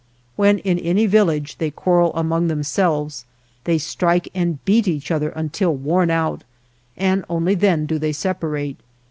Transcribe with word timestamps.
When, 0.35 0.57
in 0.57 0.79
any 0.79 1.05
village, 1.05 1.59
they 1.59 1.69
quarrel 1.69 2.11
among 2.15 2.47
themselves, 2.47 3.25
they 3.65 3.77
strike 3.77 4.29
and 4.33 4.57
beat 4.65 4.87
each 4.87 5.11
other 5.11 5.29
until 5.29 5.75
worn 5.75 6.09
out, 6.09 6.43
and 6.97 7.23
only 7.29 7.53
then 7.53 7.85
do 7.85 7.99
they 7.99 8.11
sepa 8.11 8.51
rate. 8.51 8.79